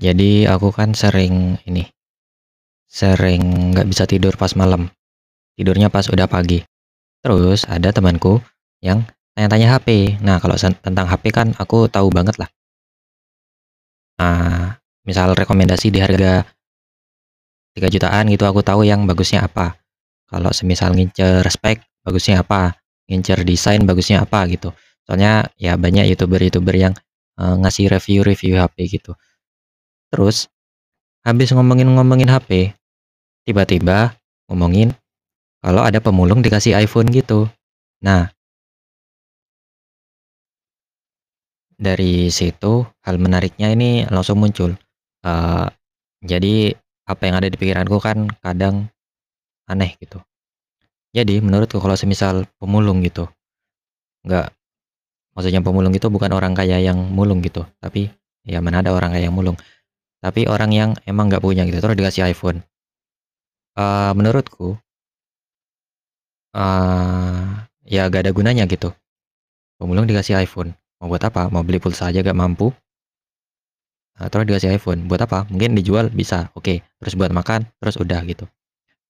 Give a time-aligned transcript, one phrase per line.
[0.00, 1.84] Jadi aku kan sering ini,
[2.88, 4.88] sering nggak bisa tidur pas malam,
[5.60, 6.64] tidurnya pas udah pagi.
[7.20, 8.40] Terus ada temanku
[8.80, 9.04] yang
[9.36, 10.16] tanya-tanya HP.
[10.24, 12.48] Nah, kalau tentang HP kan aku tahu banget lah.
[14.16, 16.44] Ah, misal rekomendasi di harga
[17.76, 19.78] 3 jutaan gitu aku tahu yang bagusnya apa.
[20.26, 22.74] Kalau semisal ngincer spek, bagusnya apa,
[23.10, 24.72] ngincer desain bagusnya apa gitu.
[25.06, 26.94] Soalnya ya banyak youtuber-youtuber yang,
[27.38, 29.12] eee, ngasih review-review HP gitu.
[30.10, 30.50] Terus
[31.22, 32.74] habis ngomongin-ngomongin HP,
[33.46, 34.14] tiba-tiba
[34.50, 34.92] ngomongin
[35.62, 37.46] kalau ada pemulung dikasih iPhone gitu.
[38.02, 38.30] Nah
[41.80, 44.76] dari situ hal menariknya ini langsung muncul.
[45.24, 45.66] Eee,
[46.20, 46.76] jadi
[47.08, 48.92] apa yang ada di pikiranku kan kadang
[49.64, 50.20] aneh gitu.
[51.10, 53.26] Jadi menurutku kalau semisal pemulung gitu,
[54.22, 54.52] nggak
[55.34, 58.10] maksudnya pemulung itu bukan orang kaya yang mulung gitu, tapi
[58.46, 59.58] ya mana ada orang kaya yang mulung,
[60.24, 62.62] tapi orang yang emang nggak punya gitu terus dikasih iPhone.
[63.76, 64.80] Eee, menurutku
[66.54, 67.46] eee,
[67.86, 68.90] ya nggak ada gunanya gitu.
[69.78, 71.48] Pemulung dikasih iPhone, mau buat apa?
[71.52, 72.72] Mau beli pulsa aja nggak mampu.
[74.18, 75.46] Eee, terus dikasih iPhone, buat apa?
[75.52, 78.44] Mungkin dijual bisa, oke, terus buat makan, terus udah gitu.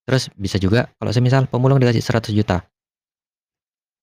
[0.08, 2.64] Terus bisa juga kalau semisal pemulung dikasih 100.000.000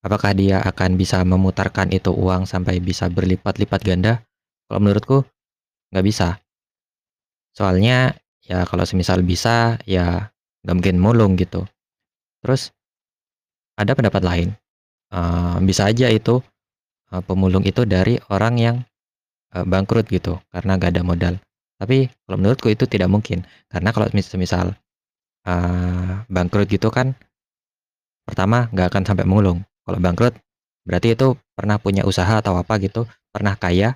[0.06, 4.14] apakah dia akan bisa memutarkan itu uang sampai bisa berlipat-lipat ganda?
[4.70, 5.18] Kalau menurutku
[5.94, 6.40] nggak bisa.
[7.58, 8.14] Soalnya
[8.46, 10.30] ya kalau semisal bisa, ya
[10.62, 11.66] nggak mungkin mulung gitu.
[12.44, 12.72] Terus
[13.78, 14.50] ada pendapat lain,
[15.14, 16.42] eee, bisa aja itu,
[17.14, 18.78] eee, pemulung itu dari orang yang,
[19.56, 21.36] eee, bangkrut gitu karena nggak ada modal.
[21.82, 24.74] Tapi kalau menurutku itu tidak mungkin, karena kalau mis semisal,
[25.48, 27.16] eee, bangkrut gitu kan
[28.28, 29.64] pertama nggak akan sampai mulung.
[29.88, 30.36] Kalau bangkrut
[30.84, 33.96] berarti itu pernah punya usaha atau apa gitu, pernah kaya,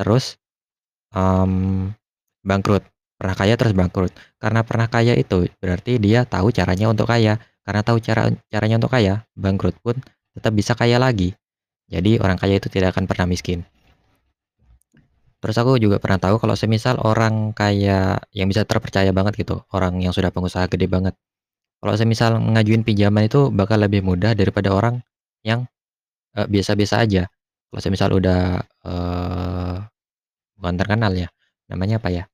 [0.00, 0.36] terus,
[1.14, 1.92] mmm,
[2.42, 2.84] bangkrut,
[3.18, 4.12] pernah kaya terus bangkrut.
[4.38, 8.92] Karena pernah kaya itu berarti dia tahu caranya untuk kaya, karena tahu cara caranya untuk
[8.92, 9.96] kaya, bangkrut pun
[10.34, 11.34] tetap bisa kaya lagi.
[11.90, 13.62] Jadi orang kaya itu tidak akan pernah miskin.
[15.42, 19.98] Terus aku juga pernah tahu kalau semisal orang kaya yang bisa terpercaya banget gitu, orang
[19.98, 21.18] yang sudah pengusaha gede banget.
[21.82, 25.02] Kalau semisal ngajuin pinjaman itu bakal lebih mudah daripada orang
[25.42, 25.66] yang,
[26.38, 27.26] eee, biasa-biasa aja.
[27.70, 29.76] Kalau semisal udah, eee,
[30.58, 31.28] bukan terkenal ya,
[31.68, 32.24] namanya apa ya,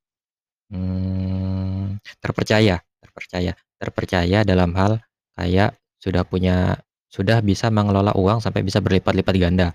[0.72, 4.98] mmm, terpercaya terpercaya terpercaya dalam hal
[5.38, 9.68] kayak sudah punya sudah bisa mengelola uang sampai bisa berlipat-lipat ganda.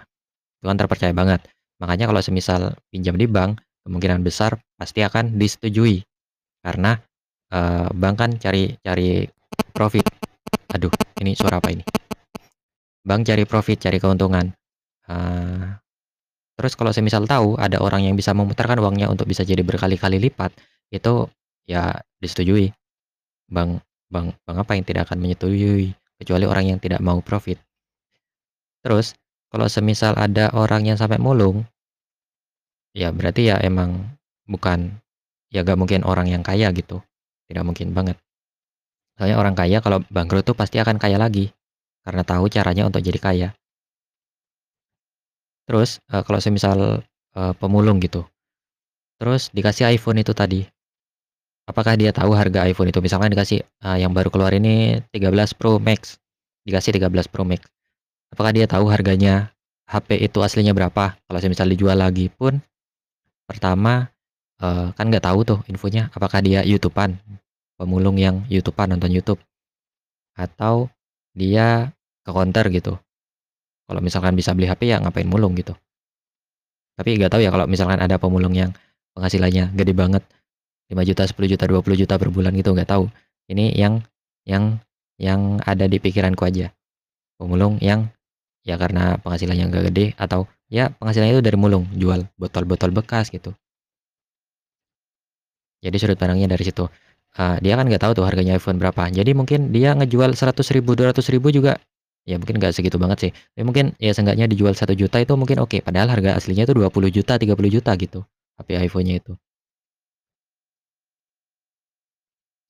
[0.62, 1.42] Itu kan terpercaya banget.
[1.82, 6.06] Makanya kalau semisal pinjam di bank, kemungkinan besar pasti akan disetujui.
[6.64, 6.96] Karena,
[7.52, 9.26] eee, bank kan cari cari
[9.74, 10.06] profit.
[10.78, 11.84] Aduh, ini suara apa ini?
[13.04, 14.54] Bank cari profit, cari keuntungan.
[15.10, 15.66] Eee,
[16.56, 20.54] terus kalau semisal tahu ada orang yang bisa memutarkan uangnya untuk bisa jadi berkali-kali lipat,
[20.92, 21.30] itu
[21.70, 22.74] ya disetujui.
[23.52, 27.62] Bank bank bank apa yang tidak akan menyetujui, kecuali orang yang tidak mau profit.
[28.84, 29.16] Terus
[29.54, 31.64] kalau semisal ada orang yang sampai mulung
[32.94, 34.06] ya berarti ya emang
[34.46, 34.94] bukan
[35.50, 37.02] ya nggak mungkin orang yang kaya gitu,
[37.50, 38.18] tidak mungkin banget.
[39.18, 41.54] Soalnya orang kaya kalau bangkrut tuh pasti akan kaya lagi,
[42.06, 43.50] karena tahu caranya untuk jadi kaya.
[45.68, 46.78] Terus, eee, kalau semisal,
[47.36, 48.28] eee, pemulung gitu,
[49.22, 50.66] terus dikasih iPhone itu tadi,
[51.68, 53.00] apakah dia tahu harga iPhone itu?
[53.00, 56.20] Misalkan dikasih, eee, yang baru keluar ini 13 Pro Max,
[56.68, 57.64] dikasih 13 Pro Max.
[58.34, 59.54] Apakah dia tahu harganya
[59.88, 61.16] HP itu aslinya berapa?
[61.16, 62.60] Kalau semisal dijual lagi pun,
[63.48, 64.10] pertama,
[64.60, 67.16] eee, kan nggak tahu tuh infonya, apakah dia YouTube-an,
[67.78, 69.40] pemulung yang YouTube-an, nonton YouTube,
[70.34, 70.90] atau
[71.34, 72.94] dia ke counter gitu.
[73.84, 75.76] Kalau misalkan bisa beli HP ya ngapain mulung gitu.
[76.94, 78.72] Tapi nggak tahu ya kalau misalkan ada pemulung yang
[79.18, 80.24] penghasilannya gede banget,
[80.92, 83.08] 5.000.000, 10.000.000, 20.000.000 per bulan gitu, nggak tahu.
[83.52, 84.04] Ini yang
[84.48, 84.80] yang
[85.20, 86.72] yang ada di pikiranku aja.
[87.40, 88.08] Pemulung yang
[88.64, 93.56] ya karena penghasilannya nggak gede atau ya penghasilannya itu dari mulung, jual botol-botol bekas gitu.
[95.84, 96.88] Jadi sudut pandangnya dari situ.
[97.36, 101.50] Eee, dia kan nggak tahu tuh harganya iPhone berapa, jadi mungkin dia ngejual 100.000, 200.000
[101.50, 101.82] juga,
[102.30, 105.82] ya mungkin nggak segitu banget sih, tapi mungkin ya seenggaknya dijual 1.000.000 itu mungkin oke,
[105.82, 108.22] padahal harga aslinya itu 20.000.000, 30.000.000 gitu,
[108.62, 109.34] HP iPhone-nya itu.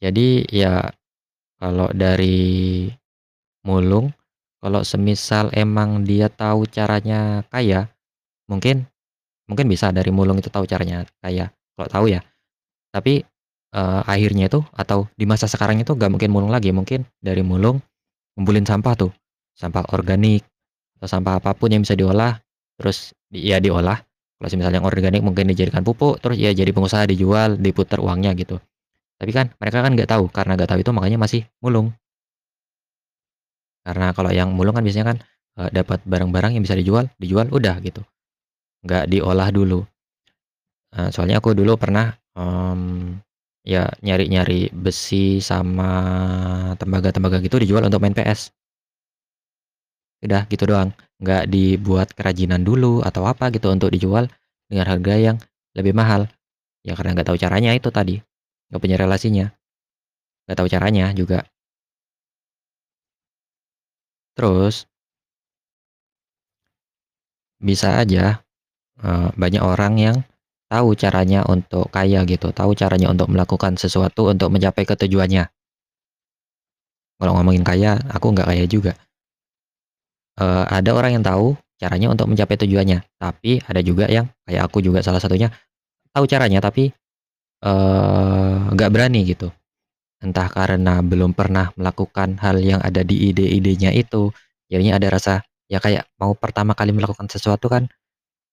[0.03, 0.91] Jadi ya
[1.61, 2.91] kalau dari
[3.63, 4.11] mulung,
[4.59, 7.87] kalau semisal emang dia tahu caranya kaya,
[8.51, 8.87] mungkin
[9.47, 12.21] mungkin bisa dari mulung itu tahu caranya kaya, kalau tahu ya.
[12.93, 13.23] Tapi,
[13.75, 17.79] eee, akhirnya itu atau di masa sekarang itu nggak mungkin mulung lagi, mungkin dari mulung
[18.37, 19.11] ngumpulin sampah tuh,
[19.57, 20.43] sampah organik
[20.99, 22.39] atau sampah apa pun yang bisa diolah,
[22.79, 23.99] terus ya diolah,
[24.39, 28.59] Kalau semisal yang organik mungkin dijadikan pupuk, terus ya jadi pengusaha dijual, diputar uangnya gitu.
[29.21, 31.93] Tapi kan mereka kan nggak tahu, karena nggak tahu itu makanya masih mulung.
[33.85, 35.17] Karena kalau yang mulung kan biasanya kan,
[35.59, 38.01] eee, dapat barang-barang yang bisa dijual, dijual udah gitu,
[38.85, 39.83] nggak diolah dulu.
[40.95, 43.19] Eee, soalnya aku dulu pernah, mmm,
[43.65, 45.89] ya nyari-nyari besi sama
[46.79, 48.53] tembaga-tembaga gitu dijual untuk main PS.
[50.23, 54.31] Udah gitu doang, nggak dibuat kerajinan dulu atau apa gitu untuk dijual
[54.71, 55.37] dengan harga yang
[55.75, 56.31] lebih mahal.
[56.87, 58.21] Ya karena nggak tahu caranya itu tadi,
[58.73, 59.45] nggak punya relasinya,
[60.47, 61.45] nggak tahu caranya juga.
[64.37, 64.85] Terus
[67.69, 68.25] bisa aja,
[69.05, 70.17] eee, banyak orang yang
[70.73, 75.45] tahu caranya untuk kaya gitu, tahu caranya untuk melakukan sesuatu untuk mencapai ke tujuannya.
[77.19, 78.93] Kalau ngomongin kaya, aku nggak kaya juga.
[80.37, 84.81] Eee, ada orang yang tahu caranya untuk mencapai tujuannya, tapi ada juga yang kayak aku
[84.81, 85.51] juga salah satunya,
[86.15, 86.91] tahu caranya tapi,
[87.63, 89.49] eee, nggak berani gitu.
[90.23, 94.31] Entah karena belum pernah melakukan hal yang ada di ide-idenya itu,
[94.71, 95.33] jadinya ada rasa
[95.71, 97.85] ya kayak mau pertama kali melakukan sesuatu kan,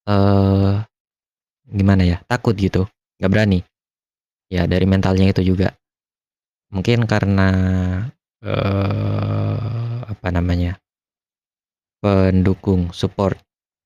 [0.08, 0.72] eee,
[1.70, 2.87] gimana ya, takut gitu,
[3.20, 3.61] nggak berani.
[4.52, 5.75] Ya dari mentalnya itu juga.
[6.75, 7.49] Mungkin karena,
[8.44, 10.78] eee, apa namanya
[12.00, 13.37] pendukung, support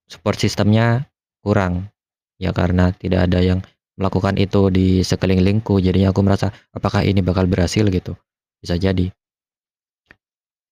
[0.07, 1.03] support sistemnya
[1.43, 1.91] kurang.
[2.39, 3.59] Ya karena tidak ada yang
[3.99, 8.15] melakukan itu di sekelilingku, jadinya aku merasa, apakah ini bakal berhasil gitu,
[8.63, 9.11] bisa jadi.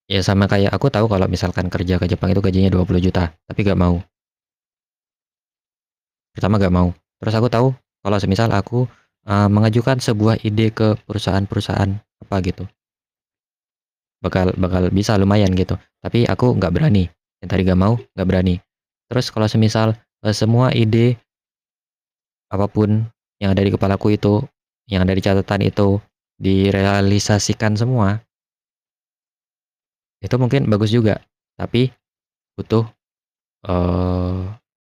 [0.08, 3.80] Ya sama kayak aku tahu kalau misalkan kerja ke Jepang itu gajinya 20.000.000 tapi nggak
[3.80, 4.04] mau.
[6.34, 6.90] Pertama nggak mau,
[7.22, 7.70] terus aku tahu
[8.02, 8.90] kalau semisal aku,
[9.22, 11.94] eee, mengajukan sebuah ide ke perusahaan-perusahaan
[12.26, 12.66] apa gitu
[14.22, 17.10] bakal bakal bisa lumayan gitu, tapi aku nggak berani,
[17.42, 18.54] yang tadi nggak mau, nggak berani.
[19.10, 21.18] Terus kalau semisal, eee, semua ide
[22.52, 23.08] apa pun
[23.44, 24.40] yang ada di kepalaku itu,
[24.88, 26.00] yang ada di catatan itu,
[26.40, 28.24] direalisasikan semua
[30.24, 31.20] itu mungkin bagus juga,
[31.60, 31.92] tapi
[32.56, 32.88] butuh,
[33.68, 34.40] eee,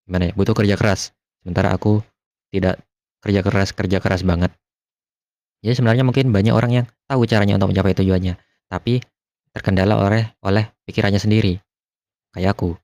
[0.07, 1.11] gimana ya, butuh kerja keras.
[1.43, 2.01] Sementara aku
[2.55, 2.79] tidak
[3.25, 4.55] kerja keras kerja keras banget.
[5.67, 8.39] Jadi sebenarnya mungkin banyak orang yang tahu caranya untuk mencapai tujuannya,
[8.71, 9.03] tapi
[9.51, 11.59] terkendala oleh oleh pikirannya sendiri,
[12.37, 12.79] kayak aku.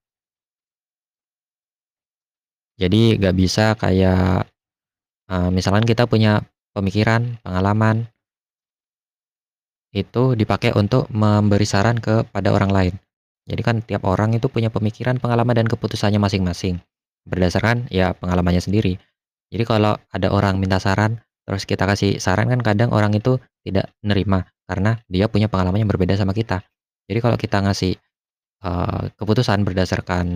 [2.81, 4.50] Jadi nggak bisa kayak,
[5.31, 6.43] eee, misalkan kita punya
[6.77, 8.11] pemikiran, pengalaman
[9.91, 12.95] itu dipakai untuk memberi saran kepada orang lain.
[13.51, 16.79] Jadi kan tiap orang itu punya pemikiran, pengalaman, dan keputusannya masing-masing,
[17.27, 18.95] berdasarkan ya pengalamannya sendiri.
[19.51, 23.91] Jadi kalau ada orang minta saran, terus kita kasih saran kan kadang orang itu tidak
[24.07, 26.63] nerima, karena dia punya pengalaman yang berbeda sama kita.
[27.11, 27.99] Jadi kalau kita ngasih,
[28.65, 30.27] eee, keputusan berdasarkan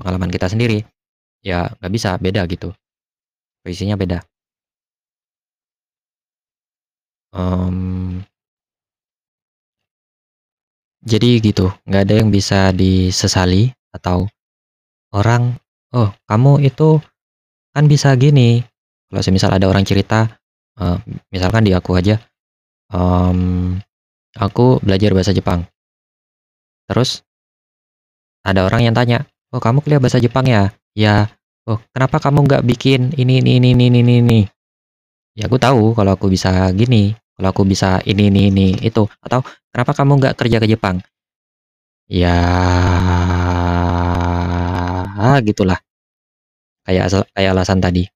[0.00, 0.84] pengalaman kita sendiri,
[1.44, 2.72] ya nggak bisa, beda gitu,
[3.66, 4.22] visinya beda.
[7.32, 8.26] Mmm.
[11.04, 14.24] Jadi gitu, nggak ada yang bisa disesali atau
[15.14, 15.56] orang,
[15.94, 17.00] "Oh kamu itu
[17.74, 18.62] kan bisa gini."
[19.10, 20.28] Kalau semisal ada orang cerita,
[20.80, 20.98] eee,
[21.34, 22.18] misalkan di aku aja,
[22.94, 23.80] mmm,
[24.38, 25.66] aku belajar bahasa Jepang.
[26.88, 27.22] Terus
[28.44, 29.24] ada orang yang tanya,
[29.54, 31.30] "Oh kamu kuliah bahasa Jepang ya?" "Iya."
[31.66, 34.40] "Oh kenapa kamu nggak bikin ini ini ini ini ini ini?"
[35.36, 39.44] Ya aku tahu kalau aku bisa gini, kalau aku bisa ini ini ini itu, atau,
[39.74, 41.02] "Kenapa kamu nggak kerja ke Jepang?"
[42.08, 42.38] Ya
[45.42, 45.78] gitulah.
[46.86, 48.06] Kayak kayak alasan tadi.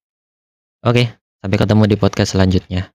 [0.87, 1.11] Oke,
[1.42, 2.95] sampai ketemu di podcast selanjutnya.